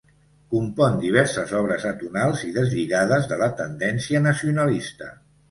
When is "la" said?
3.43-3.51